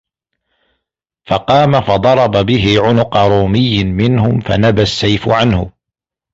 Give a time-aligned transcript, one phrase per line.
[1.25, 5.71] فَقَامَ فَضَرَبَ بِهِ عُنُقَ رُومِيٍّ مِنْهُمْ فَنَبَا السَّيْفُ عَنْهُ